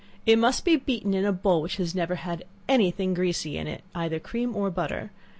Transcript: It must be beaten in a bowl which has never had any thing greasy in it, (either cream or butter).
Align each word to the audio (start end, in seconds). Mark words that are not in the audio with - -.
It 0.25 0.39
must 0.39 0.65
be 0.65 0.77
beaten 0.77 1.13
in 1.13 1.25
a 1.25 1.31
bowl 1.31 1.61
which 1.61 1.77
has 1.77 1.93
never 1.93 2.15
had 2.15 2.43
any 2.67 2.89
thing 2.89 3.13
greasy 3.13 3.55
in 3.59 3.67
it, 3.67 3.83
(either 3.93 4.19
cream 4.19 4.55
or 4.55 4.71
butter). 4.71 5.11